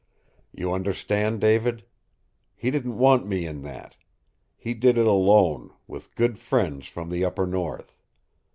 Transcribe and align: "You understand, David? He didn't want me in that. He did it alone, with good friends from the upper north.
"You 0.51 0.73
understand, 0.73 1.41
David? 1.41 1.85
He 2.55 2.71
didn't 2.71 2.97
want 2.97 3.27
me 3.27 3.45
in 3.45 3.61
that. 3.61 3.97
He 4.57 4.73
did 4.73 4.97
it 4.97 5.05
alone, 5.05 5.75
with 5.85 6.15
good 6.15 6.39
friends 6.39 6.87
from 6.87 7.11
the 7.11 7.23
upper 7.23 7.45
north. 7.45 7.95